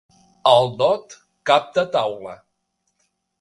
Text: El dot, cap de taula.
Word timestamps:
El 0.51 0.69
dot, 0.79 1.13
cap 1.51 1.69
de 1.77 1.85
taula. 1.97 2.35